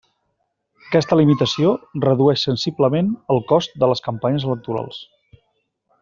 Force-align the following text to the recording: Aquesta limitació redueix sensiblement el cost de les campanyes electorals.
Aquesta 0.85 1.17
limitació 1.19 1.73
redueix 2.07 2.45
sensiblement 2.47 3.11
el 3.35 3.43
cost 3.55 3.77
de 3.83 3.91
les 3.95 4.01
campanyes 4.11 4.47
electorals. 4.51 5.03